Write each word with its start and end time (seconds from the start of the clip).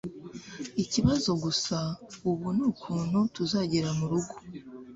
ikibazo 0.83 1.29
gusa 1.43 1.77
ubu 2.29 2.47
nukuntu 2.57 3.19
tuzagera 3.35 3.89
murugo 3.99 4.35